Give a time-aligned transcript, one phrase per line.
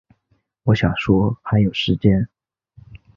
[0.63, 2.27] 我想说还有时间